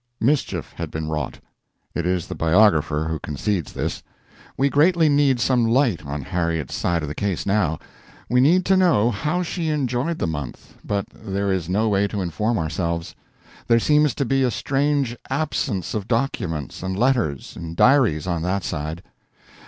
[0.19, 1.39] Mischief had been wrought.
[1.93, 4.01] It is the biographer who concedes this.
[4.57, 7.77] We greatly need some light on Harriet's side of the case now;
[8.27, 12.19] we need to know how she enjoyed the month, but there is no way to
[12.23, 13.13] inform ourselves;
[13.67, 18.63] there seems to be a strange absence of documents and letters and diaries on that
[18.63, 19.03] side.